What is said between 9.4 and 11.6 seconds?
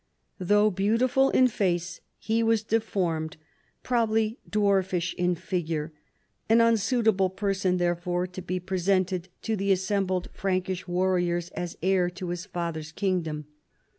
to the assembled Frankish warriors